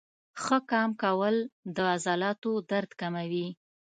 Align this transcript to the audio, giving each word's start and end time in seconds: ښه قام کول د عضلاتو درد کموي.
ښه 0.41 0.57
قام 0.69 0.91
کول 1.03 1.35
د 1.75 1.77
عضلاتو 1.93 2.51
درد 2.69 2.91
کموي. 2.99 3.47